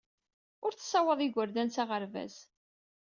Ur 0.65 0.71
tessawaḍ 0.73 1.19
igerdan 1.21 1.69
s 1.75 1.77
aɣerbaz. 1.81 2.35